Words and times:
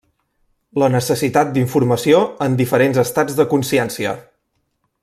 La 0.83 0.87
necessitat 0.93 1.51
d’informació 1.57 2.23
en 2.47 2.57
diferents 2.63 3.03
estats 3.07 3.39
de 3.43 3.47
consciència. 3.53 4.17